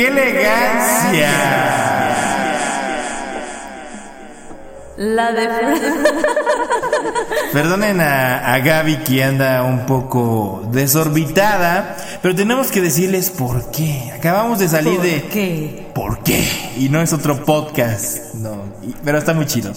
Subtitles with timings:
[0.00, 1.28] ¡Qué elegancia!
[4.96, 5.46] La de
[7.52, 14.10] Perdonen a, a Gaby que anda un poco desorbitada, pero tenemos que decirles por qué.
[14.16, 15.22] Acabamos de salir ¿Por de...
[15.24, 15.90] qué?
[15.94, 16.48] ¿Por qué?
[16.78, 18.56] Y no es otro podcast, no,
[19.04, 19.70] pero está muy chido.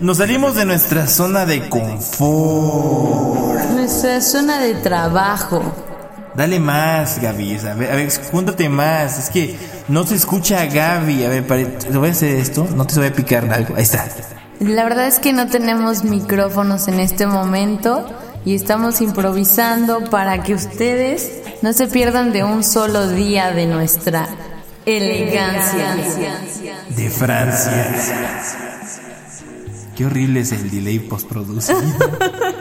[0.00, 3.62] Nos salimos de nuestra zona de confort.
[3.72, 5.89] Nuestra zona de trabajo.
[6.34, 7.58] Dale más, Gaby.
[7.58, 9.18] A ver, a ver, júntate más.
[9.18, 9.56] Es que
[9.88, 11.24] no se escucha a Gaby.
[11.24, 12.66] A ver, pare- ¿te voy a hacer esto?
[12.74, 13.74] No te voy a picar algo.
[13.76, 14.06] Ahí está.
[14.60, 18.06] La verdad es que no tenemos micrófonos en este momento
[18.44, 21.30] y estamos improvisando para que ustedes
[21.62, 24.28] no se pierdan de un solo día de nuestra
[24.86, 25.96] elegancia.
[26.96, 27.86] De Francia.
[29.96, 31.78] Qué horrible es el delay postproducido.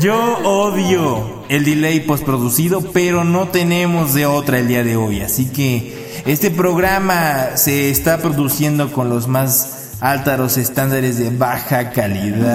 [0.00, 5.22] Yo odio el delay postproducido, pero no tenemos de otra el día de hoy.
[5.22, 12.48] Así que este programa se está produciendo con los más altos estándares de baja calidad.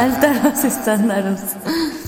[0.00, 1.40] Altos estándares.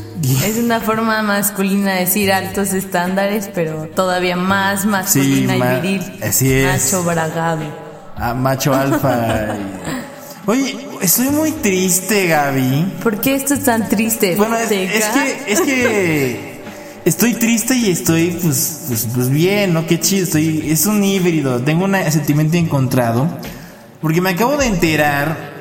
[0.45, 6.12] Es una forma masculina de decir altos estándares, pero todavía más masculina ma- y viril.
[6.23, 6.67] así es.
[6.95, 7.62] Macho bragado.
[8.17, 9.57] Ah, macho alfa.
[10.47, 12.95] Oye, estoy muy triste, Gaby.
[13.03, 14.35] ¿Por qué esto es tan triste?
[14.35, 16.61] Bueno, es, ¿Te es que, es que
[17.05, 19.87] estoy triste y estoy, pues, pues, pues bien, ¿no?
[19.87, 23.29] Qué chido, estoy, es un híbrido, tengo un sentimiento encontrado,
[24.01, 25.53] porque me acabo de enterar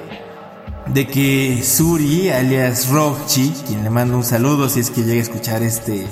[0.88, 5.24] de que Suri, alias Rockchi, quien le mando un saludo si es que llega a
[5.24, 6.08] escuchar este...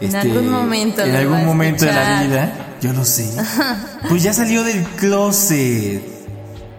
[0.00, 3.28] este algún momento En algún momento de la vida, yo lo sé.
[4.08, 6.13] Pues ya salió del closet.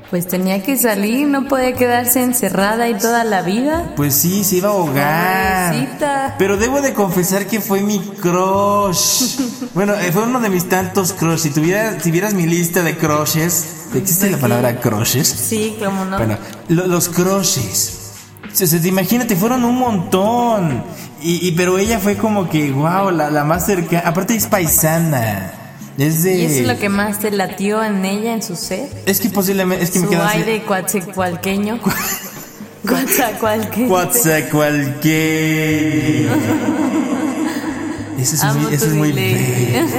[0.09, 3.91] Pues tenía que salir, no podía quedarse encerrada y toda la vida.
[3.95, 5.73] Pues sí, se iba a ahogar.
[5.73, 6.35] Pobrecita.
[6.38, 9.39] Pero debo de confesar que fue mi crush.
[9.73, 11.39] Bueno, eh, fue uno de mis tantos crush.
[11.39, 15.27] Si tuvieras, si vieras mi lista de crushes, ¿existe la palabra crushes?
[15.27, 16.17] Sí, como no.
[16.17, 16.38] Bueno,
[16.69, 18.01] lo- los crushes.
[18.53, 20.83] O sea, te- imagínate, fueron un montón.
[21.21, 24.03] Y, y- pero ella fue como que, wow, la, la más cercana.
[24.07, 25.51] Aparte es paisana.
[25.97, 26.35] Es de.
[26.35, 28.89] ¿Y eso es lo que más te latió en ella, en su ser?
[29.06, 29.83] Es que posiblemente.
[29.83, 31.79] Es que me Su queda así- aire cuatzecualqueño.
[32.88, 33.89] Cuatzacualqueño.
[33.89, 36.29] Coatzacoalqueño.
[38.19, 39.88] Eso es Amo muy, tu es muy bello.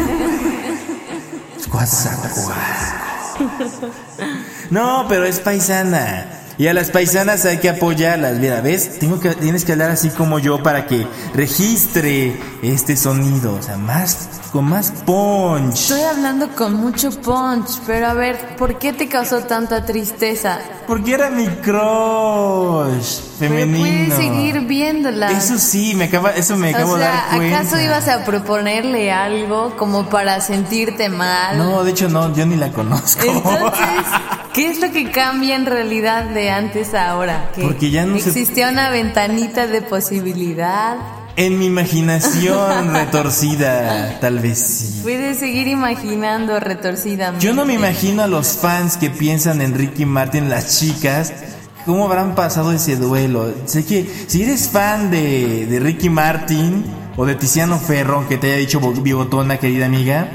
[4.71, 6.27] No, pero es paisana.
[6.59, 8.39] Y a las paisanas hay que apoyarlas.
[8.39, 8.99] Mira, ¿ves?
[8.99, 13.55] Tengo que, tienes que hablar así como yo para que registre este sonido.
[13.55, 15.75] O sea, más, con más punch.
[15.75, 20.59] Estoy hablando con mucho punch, pero a ver, ¿por qué te causó tanta tristeza?
[20.87, 23.79] Porque era mi crush Pero femenino.
[23.81, 25.31] puedes seguir viéndola.
[25.31, 27.59] Eso sí, me acaba, eso me acabo o de dar cuenta.
[27.59, 31.59] ¿acaso ibas a proponerle algo como para sentirte mal?
[31.59, 33.25] No, de hecho no, yo ni la conozco.
[33.27, 33.85] Entonces,
[34.55, 37.51] ¿qué es lo que cambia en realidad de antes a ahora?
[37.55, 40.97] Que Porque ya no se- existía una ventanita de posibilidad.
[41.37, 45.01] En mi imaginación retorcida, tal vez sí.
[45.03, 47.45] Puedes seguir imaginando retorcidamente.
[47.45, 51.33] Yo no me imagino a los fans que piensan en Ricky Martin, las chicas,
[51.85, 53.53] cómo habrán pasado ese duelo.
[53.67, 56.85] Sé que si eres fan de, de Ricky Martin
[57.17, 60.31] o de Tiziano Ferro, que te haya dicho bigotona, querida amiga,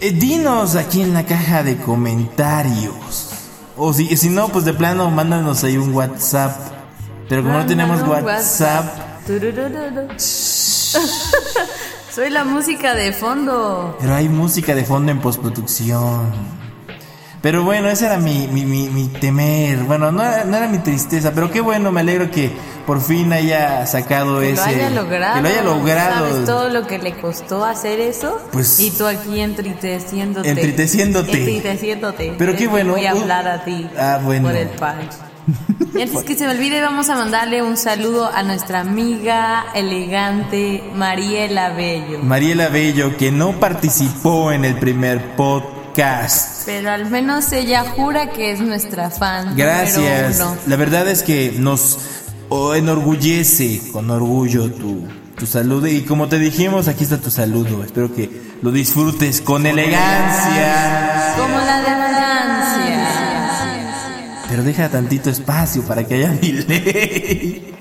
[0.00, 3.30] eh, dinos aquí en la caja de comentarios.
[3.76, 6.56] O si, si no, pues de plano, mándanos ahí un WhatsApp.
[7.28, 9.07] Pero como no tenemos WhatsApp.
[12.14, 13.96] Soy la música de fondo.
[14.00, 16.58] Pero hay música de fondo en postproducción.
[17.40, 19.78] Pero bueno, ese era mi, mi, mi, mi temer.
[19.84, 22.50] Bueno, no era, no era mi tristeza, pero qué bueno, me alegro que
[22.84, 24.56] por fin haya sacado Que ese.
[24.62, 25.34] lo haya logrado.
[25.36, 26.28] Que lo haya logrado.
[26.30, 28.40] ¿Sabes todo lo que le costó hacer eso?
[28.50, 30.48] Pues- Y tú aquí entriteciéndote.
[30.50, 31.30] Entriteciéndote.
[31.38, 32.34] Entriteciéndote.
[32.36, 32.94] Pero qué bueno.
[32.94, 33.88] Voy a hablar a ti.
[33.96, 34.48] ah, bueno.
[34.48, 35.27] Por el punch.
[35.94, 40.82] Y antes que se me olvide, vamos a mandarle un saludo a nuestra amiga elegante
[40.94, 42.22] Mariela Bello.
[42.22, 46.64] Mariela Bello, que no participó en el primer podcast.
[46.66, 49.56] Pero al menos ella jura que es nuestra fan.
[49.56, 50.36] Gracias.
[50.36, 50.56] uno.
[50.66, 51.98] La verdad es que nos
[52.50, 55.86] oh, enorgullece con orgullo tu, tu saludo.
[55.86, 57.82] Y como te dijimos, aquí está tu saludo.
[57.82, 58.30] Espero que
[58.60, 61.34] lo disfrutes con elegancia.
[61.38, 61.77] Como la.
[64.58, 67.74] Pero deja tantito espacio para que haya delay.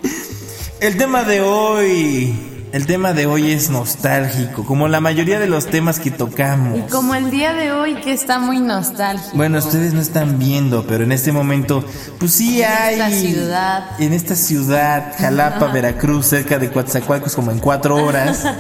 [0.80, 2.36] El tema de hoy.
[2.72, 6.78] El tema de hoy es nostálgico, como la mayoría de los temas que tocamos.
[6.78, 9.36] Y como el día de hoy que está muy nostálgico.
[9.36, 11.84] Bueno, ustedes no están viendo, pero en este momento,
[12.20, 13.00] pues sí hay.
[13.00, 13.90] En esta ciudad.
[13.98, 18.46] En esta ciudad, Jalapa, Veracruz, cerca de Coatzacoalcos, como en cuatro horas.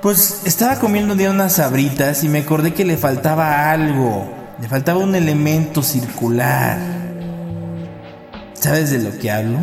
[0.00, 4.37] Pues estaba comiendo un día unas sabritas y me acordé que le faltaba algo.
[4.60, 6.78] Le faltaba un elemento circular.
[8.54, 9.58] ¿Sabes de lo que hablo?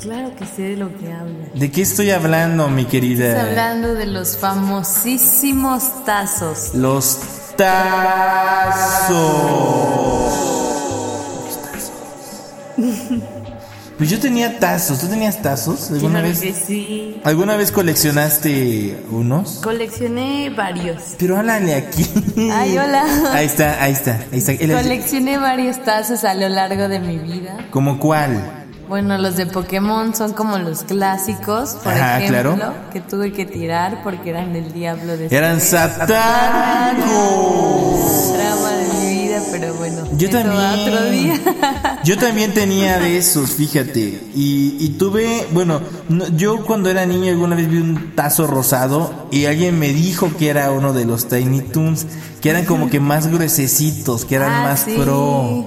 [0.00, 1.46] Claro que sé de lo que habla.
[1.54, 3.28] ¿De qué estoy hablando, mi querida?
[3.28, 6.74] Estás hablando de los famosísimos tazos.
[6.74, 7.18] Los
[7.56, 9.10] tazos.
[11.44, 11.92] Los tazos.
[14.00, 14.98] Pues yo tenía tazos.
[14.98, 15.90] ¿Tú tenías tazos?
[15.90, 16.40] ¿Alguna vez?
[16.40, 17.20] que sí.
[17.22, 19.60] ¿Alguna vez coleccionaste unos?
[19.62, 21.02] Coleccioné varios.
[21.18, 22.06] Pero háblale aquí.
[22.50, 23.04] Ay, hola.
[23.34, 24.54] Ahí está, ahí está, ahí está.
[24.56, 27.66] Coleccioné varios tazos a lo largo de mi vida.
[27.70, 28.40] ¿Como cuál?
[28.88, 32.74] Bueno, los de Pokémon son como los clásicos, por Ajá, ejemplo, claro.
[32.94, 37.10] que tuve que tirar porque eran del diablo de Eran satánicos.
[39.50, 40.04] Pero bueno.
[40.16, 40.56] Yo eso también.
[40.62, 42.00] va Otro día.
[42.04, 44.20] Yo también tenía de esos, fíjate.
[44.34, 49.28] Y, y tuve, bueno, no- yo cuando era niño alguna vez vi un tazo rosado
[49.30, 52.06] y alguien me dijo que era uno de los Tiny Toons,
[52.40, 54.94] que eran como que más gruesecitos, que eran Ah, más sí.
[54.96, 55.66] pro.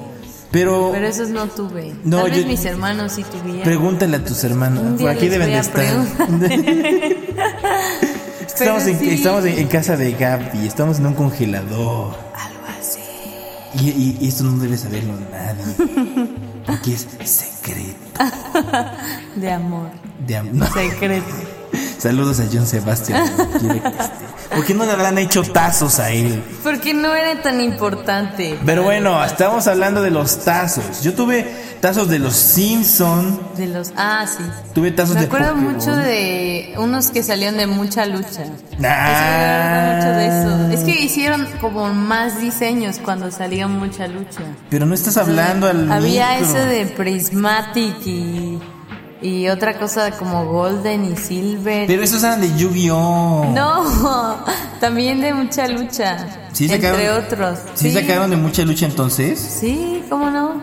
[0.52, 1.94] Pero, Pero esos no tuve.
[2.04, 3.64] No, Tal vez yo- mis hermanos sí tuvieron.
[3.64, 5.00] pregúntale a tus hermanos.
[5.02, 5.84] Por aquí deben de a estar.
[8.48, 9.10] estamos en, sí.
[9.12, 12.16] estamos en, en casa de Gaby, estamos en un congelador.
[12.36, 12.53] Así.
[13.80, 16.28] Y, y- y esto no debe saberlo nadie.
[16.66, 17.98] Porque es secreto.
[19.36, 19.90] De amor.
[20.26, 20.66] De am- no.
[20.72, 21.26] Secreto.
[22.04, 23.32] Saludos a John Sebastian.
[24.54, 26.44] ¿Por qué no le habrán hecho tazos a él?
[26.62, 28.60] Porque no era tan importante.
[28.66, 31.02] Pero bueno, estamos hablando de los tazos.
[31.02, 33.40] Yo tuve tazos de los Simpson.
[33.56, 33.94] De los.
[33.96, 34.44] Ah, sí.
[34.74, 35.74] Tuve tazos Me de acuerdo Pokémon.
[35.76, 38.44] mucho de unos que salieron de mucha lucha.
[38.44, 38.78] Ah.
[38.80, 40.74] Me acuerdo mucho de eso.
[40.74, 44.42] Es que hicieron como más diseños cuando salió mucha lucha.
[44.70, 46.50] Pero no estás hablando al Había micro.
[46.50, 48.60] ese de Prismatic y,
[49.24, 51.88] y otra cosa como Golden y Silver.
[51.88, 53.52] Pero esos eran de Yu-Gi-Oh.
[53.56, 54.38] No,
[54.80, 56.28] también de mucha lucha.
[56.52, 57.60] ¿Sí sacaron- entre otros.
[57.74, 59.40] ¿Sí, sacaron de mucha lucha entonces?
[59.40, 60.62] Sí, ¿cómo no?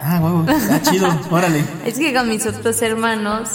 [0.00, 0.44] Ah, huevo.
[0.48, 1.08] Ah, chido.
[1.30, 1.64] Órale.
[1.84, 3.48] Es que con mis otros hermanos,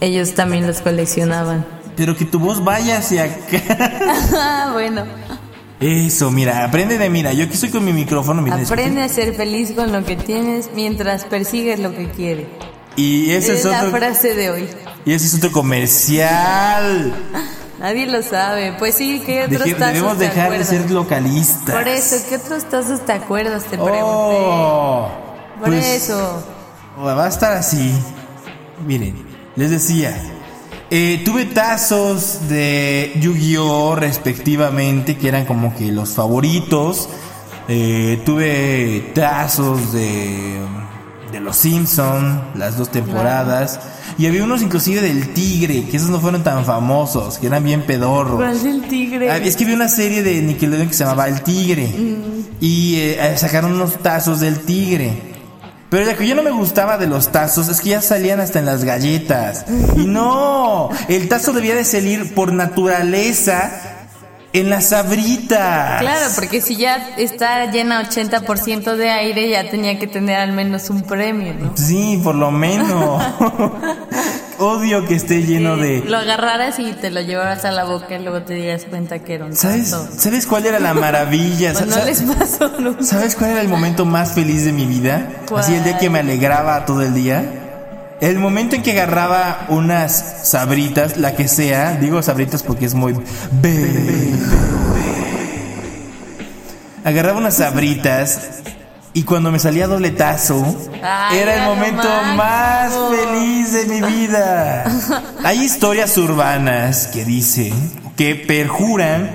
[0.00, 1.66] ellos también los coleccionaban.
[1.96, 4.70] Pero que tu voz vaya hacia acá.
[4.72, 5.04] Bueno,
[5.80, 7.32] Eso, mira, aprende de mira.
[7.32, 8.40] Yo aquí estoy con mi micrófono.
[8.42, 12.46] Mira, aprende a ser feliz con lo que tienes mientras persigues lo que quieres.
[12.96, 13.90] Y ese es es la otro.
[13.92, 14.68] frase de hoy.
[15.04, 17.14] Y ese es otro comercial.
[17.78, 18.74] Nadie lo sabe.
[18.78, 20.68] Pues sí, ¿qué otros tazos debemos te dejar de acuerdas?
[20.68, 21.74] ser localistas.
[21.74, 23.62] Por eso, ¿qué otros tazos te acuerdas?
[23.64, 23.98] Te pregunté.
[24.02, 25.08] Oh,
[25.60, 26.44] Por pues, eso.
[26.98, 27.92] Va a estar así.
[28.86, 29.24] Miren,
[29.56, 30.14] les decía.
[30.90, 33.94] eh, tuve tazos de Yu-Gi-Oh!
[33.96, 37.08] respectivamente, que eran como que los favoritos.
[37.68, 40.58] Eh, tuve tazos de,
[41.30, 43.80] de Los Simpson, las dos temporadas.
[44.18, 47.82] Y había unos inclusive del Tigre, que esos no fueron tan famosos, que eran bien
[47.82, 48.36] pedorros.
[48.36, 49.30] ¿Cuál del tigre?
[49.30, 51.92] Ah, es que vi una serie de Nickelodeon que se llamaba El Tigre.
[52.60, 55.30] Y eh, sacaron unos tazos del Tigre.
[55.90, 58.60] Pero lo que yo no me gustaba de los tazos es que ya salían hasta
[58.60, 59.64] en las galletas.
[59.96, 63.89] Y no, el tazo debía de salir por naturaleza
[64.52, 66.00] en las sabritas.
[66.00, 70.90] Claro, porque si ya está llena 80% de aire, ya tenía que tener al menos
[70.90, 71.76] un premio, ¿no?
[71.76, 73.22] Sí, por lo menos.
[74.58, 76.02] Odio que esté lleno de...
[76.06, 79.34] Lo agarraras y te lo llevaras a la boca y luego te dieras cuenta que
[79.34, 79.96] era un ¿Sabes.
[80.18, 81.72] ¿Sabes cuál era la maravilla?
[81.80, 83.02] Pues no les pasó nunca.
[83.02, 85.30] ¿Sabes cuál era el momento más feliz de mi vida?
[85.48, 85.62] ¿Cuál?
[85.62, 87.69] Así el día que me alegraba todo el día.
[88.20, 93.14] El momento en que agarraba unas sabritas, la que sea, digo sabritas porque es muy
[93.52, 94.32] bebé.
[97.02, 98.60] Agarraba unas sabritas
[99.14, 100.62] y cuando me salía doble tazo,
[101.02, 104.84] Ay, era el momento más feliz de mi vida.
[105.44, 107.72] Hay historias urbanas que dicen,
[108.16, 109.30] que perjuran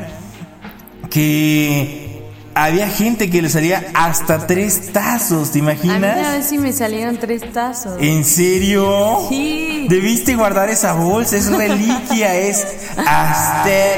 [1.09, 2.14] que
[2.55, 6.31] había gente que le salía hasta tres tazos, ¿te A mí una imaginas?
[6.31, 7.97] vez sí me salieron tres tazos.
[7.99, 9.25] ¿En serio?
[9.29, 9.87] Sí.
[9.89, 12.65] Debiste guardar esa bolsa, es reliquia, es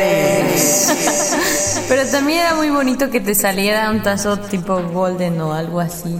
[0.07, 1.83] asteres.
[1.87, 6.17] Pero también era muy bonito que te saliera un tazo tipo golden o algo así.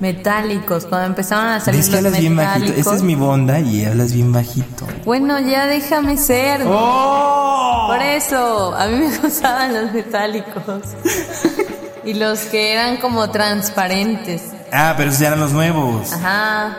[0.00, 2.60] metálicos, cuando empezaron a salir Es que los hablas bien bajito.
[2.60, 2.86] metálicos.
[2.86, 4.86] Esa es mi bonda y hablas bien bajito.
[5.04, 6.62] Bueno, ya déjame ser.
[6.66, 7.88] ¡Oh!
[7.88, 10.82] Por eso, a mí me gustaban los metálicos.
[12.04, 14.42] y los que eran como transparentes.
[14.72, 16.12] Ah, pero esos ya eran los nuevos.
[16.12, 16.76] Ajá,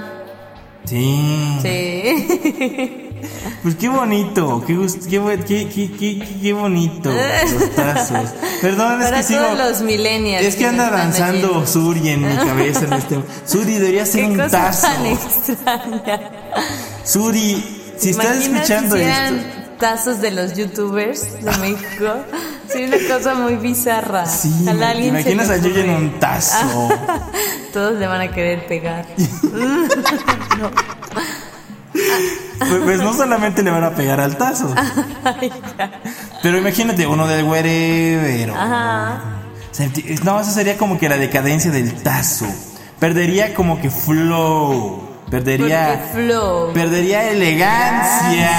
[0.85, 1.57] Sí.
[1.61, 2.97] sí.
[3.61, 4.75] Pues qué bonito, qué,
[5.47, 8.31] qué, qué, qué, bonito los tazos.
[8.59, 9.53] Perdón, es Para que sigo.
[9.55, 10.43] los millennials.
[10.43, 11.67] Es que anda danzando.
[11.67, 13.19] Suri en mi cabeza en este.
[13.45, 14.87] Suri debería ser un tazo.
[14.87, 16.19] tan extraña.
[17.03, 19.60] Suri, si estás Imagina escuchando si esto.
[19.81, 22.13] Tazos de los youtubers de México.
[22.67, 24.25] Sería una cosa muy bizarra.
[24.27, 26.89] Sí, Ojalá ¿te alguien se imaginas a Yuya en un tazo.
[27.73, 29.05] Todos le van a querer pegar.
[32.59, 34.73] Pues, pues no solamente le van a pegar al tazo.
[36.43, 38.51] Pero imagínate uno del wherever.
[38.51, 39.21] Ajá.
[40.23, 42.45] No, eso sería como que la decadencia del tazo.
[42.99, 45.10] Perdería como que flow.
[45.31, 46.09] Perdería.
[46.13, 46.73] Flow.
[46.73, 48.51] Perdería elegancia.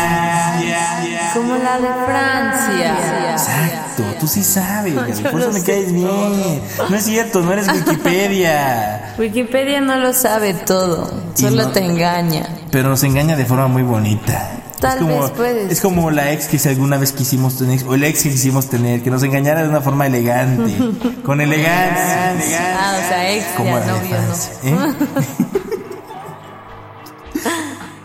[1.34, 2.96] Como la de Francia.
[3.32, 6.62] Exacto, tú sí sabes, yo por eso me caes bien.
[6.88, 9.14] No es cierto, no eres Wikipedia.
[9.18, 11.10] Wikipedia no lo sabe todo.
[11.34, 12.48] Solo no- te engaña.
[12.70, 14.50] Pero nos engaña de forma muy bonita.
[14.80, 15.72] Tal es como, vez puedes.
[15.72, 18.68] Es como la ex que si alguna vez quisimos tener, o el ex que quisimos
[18.68, 20.74] tener, que nos engañara de una forma elegante,
[21.24, 22.76] con elegancia.
[22.78, 24.90] Ah, o sea, ex, como ya la de novio, Francia, no.
[24.90, 24.94] ¿eh?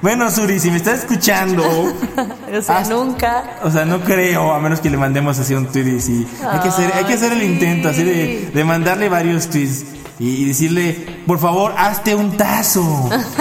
[0.01, 1.63] bueno, Suri, si me estás escuchando,
[2.58, 3.58] O sea, nunca.
[3.63, 6.27] o sea, no creo, a menos que le mandemos así un tweet y sí.
[6.50, 9.86] Hay que hacer, hay que hacer el intento, así de, de mandarle varios tweets
[10.20, 12.82] y, y decirle, por favor, hazte un tazo.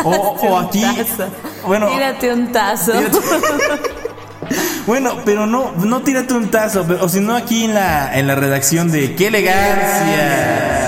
[0.04, 1.28] O, o aquí, Tazo.
[1.66, 2.92] bueno, Tírate un tazo.
[2.92, 3.18] Tírate-
[4.86, 8.28] Bueno, pero no, no tírate un tazo, pero- o si no aquí en la, en
[8.28, 10.85] la redacción de ¡Qué elegancia!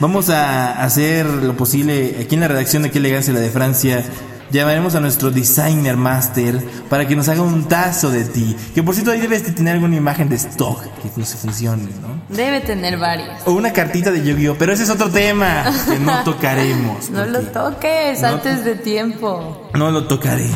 [0.00, 3.34] Vamos a hacer lo posible, aquí en la redacción de ¡Qué elegancia!
[3.34, 4.02] La de Francia,
[4.50, 8.56] llamaremos a nuestro designer master para que nos haga un tazo de ti.
[8.74, 12.34] Que por cierto ahí debes de tener alguna imagen de stock que nos funcione, ¿no?
[12.34, 13.28] Debe tener varios.
[13.44, 14.56] O una cartita de Yu-Gi-Oh!
[14.58, 17.10] Pero ese es otro tema que no tocaremos.
[17.10, 18.28] No lo toques No.
[18.28, 19.68] antes de tiempo.
[19.74, 20.48] no lo tocaré.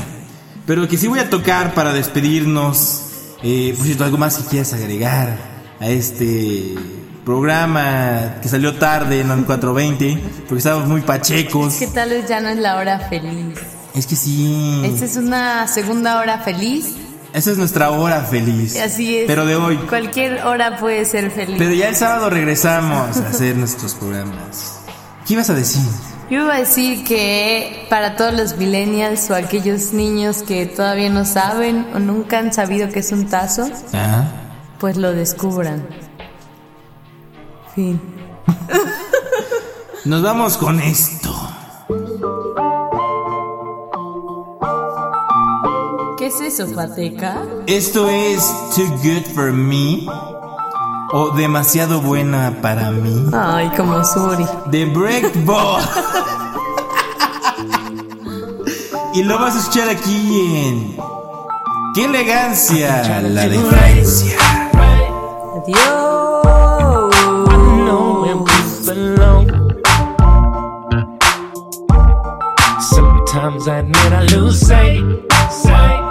[0.67, 3.03] Pero que sí voy a tocar para despedirnos.
[3.43, 5.37] Eh, por cierto, algo más que quieras agregar
[5.79, 6.75] a este
[7.25, 11.75] programa que salió tarde en el 420, porque estábamos muy pachecos.
[11.75, 13.59] Es que tal vez ya no es la hora feliz.
[13.95, 14.83] Es que sí.
[14.85, 16.95] Esta es una segunda hora feliz.
[17.33, 18.77] Esa es nuestra hora feliz.
[18.81, 19.27] Así es.
[19.27, 19.77] Pero de hoy.
[19.89, 21.57] Cualquier hora puede ser feliz.
[21.59, 24.79] Pero ya el sábado regresamos a hacer nuestros programas.
[25.27, 25.83] ¿Qué ibas a decir?
[26.31, 31.25] Yo iba a decir que para todos los millennials o aquellos niños que todavía no
[31.25, 34.25] saben o nunca han sabido que es un tazo, Ah.
[34.79, 35.87] pues lo descubran.
[37.75, 38.01] Fin.
[40.05, 41.31] Nos vamos con esto.
[46.19, 47.43] ¿Qué es eso, Pateca?
[47.67, 48.43] Esto es
[48.75, 50.07] Too Good for Me
[51.13, 54.47] o Demasiado Buena para mí Ay, como Suri.
[54.67, 55.83] de Breakball.
[59.15, 60.97] y lo vas a escuchar aquí en
[61.95, 63.21] ¡Qué elegancia!
[63.23, 64.37] La de Francia.
[65.63, 66.14] Adiós.
[69.05, 69.47] Belong.
[72.81, 75.03] Sometimes I admit I lose sight,
[75.51, 76.03] sight.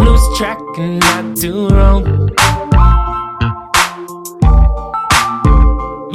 [0.00, 2.04] lose track and not do wrong.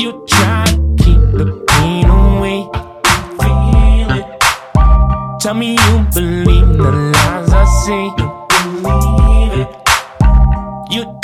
[0.01, 2.60] You try to keep the pain away,
[3.39, 4.27] feel it.
[5.41, 8.27] Tell me you believe the lies I say, you
[8.84, 9.70] believe it.
[10.96, 11.21] You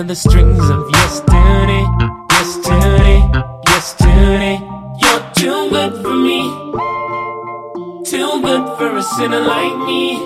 [0.00, 1.84] to the strings of yesterday,
[2.30, 3.18] yesterday,
[3.66, 4.56] yesterday.
[5.02, 6.40] You're too good for me.
[8.04, 10.16] Too good for a sinner like me.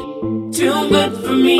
[0.52, 1.58] Too good for me.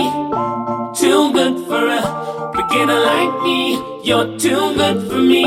[1.01, 3.83] Too good for a beginner like me.
[4.05, 5.45] You're too good for me.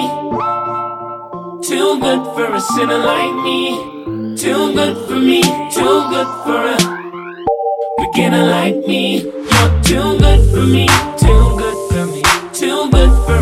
[1.69, 3.61] Too good for a sinner like me.
[4.35, 5.41] Too good for me.
[5.77, 6.79] Too good for a
[7.99, 9.21] beginner like me.
[9.21, 10.87] You're too good for me.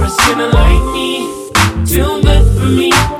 [0.05, 1.25] A sinner like me.
[1.85, 3.14] Too good for me.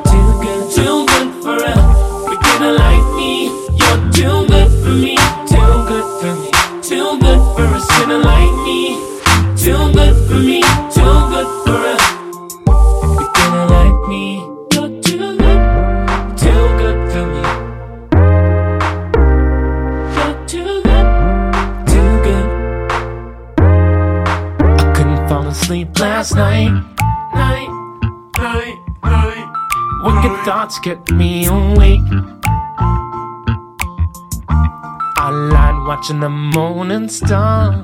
[25.70, 26.70] Last night,
[27.34, 27.68] night,
[28.38, 29.54] night, night.
[30.04, 32.02] Wicked thoughts kept me awake.
[35.18, 37.84] I lied watching the morning star.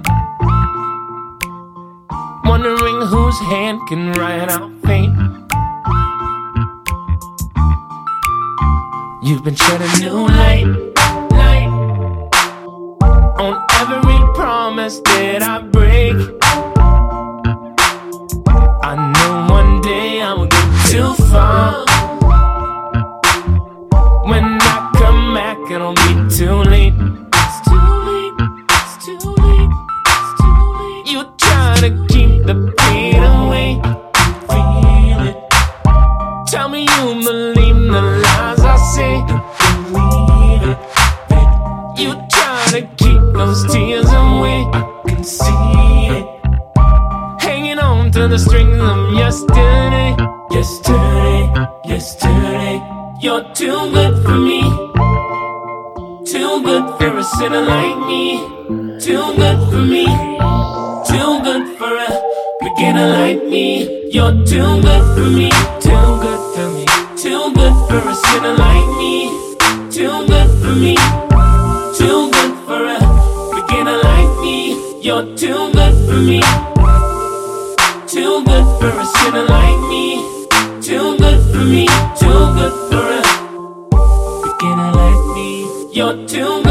[2.46, 5.10] Wondering whose hand can write our fate.
[9.24, 10.66] You've been shedding new light,
[11.32, 11.70] light
[13.40, 16.41] on every promise that I break.
[48.48, 50.16] On to the strings of yesterday.
[50.52, 51.54] Yesterday,
[51.86, 52.82] yesterday.
[53.22, 54.62] You're too good for me.
[56.26, 58.40] Too good for a sinner like me.
[59.00, 60.06] Too good for me.
[61.08, 62.22] Too good for a
[62.62, 64.10] beginner like me.
[64.12, 65.50] You're too good for me.
[65.80, 66.86] Too good for me.
[67.18, 69.30] Too good for a sinner like me.
[69.92, 70.96] Too good for me.
[71.98, 73.00] Too good for a
[73.56, 75.02] beginner like me.
[75.02, 76.71] You're too good for me.
[78.12, 80.18] Too good for a sinner like me.
[80.82, 81.88] Too good for me.
[82.20, 83.22] Too good for a
[84.44, 85.90] beginner like me.
[85.94, 86.71] You're too good.